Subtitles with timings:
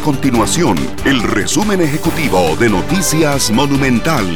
[0.00, 4.26] continuación el resumen ejecutivo de Noticias Monumental.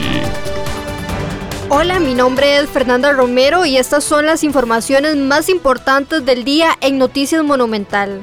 [1.69, 6.71] Hola, mi nombre es Fernanda Romero y estas son las informaciones más importantes del día
[6.81, 8.21] en Noticias Monumental.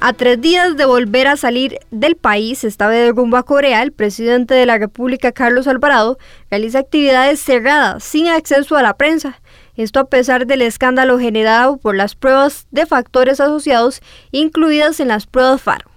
[0.00, 3.82] A tres días de volver a salir del país, esta vez de rumbo a Corea,
[3.82, 6.18] el presidente de la República, Carlos Alvarado,
[6.50, 9.40] realiza actividades cerradas, sin acceso a la prensa.
[9.76, 14.00] Esto a pesar del escándalo generado por las pruebas de factores asociados
[14.30, 15.90] incluidas en las pruebas FARO.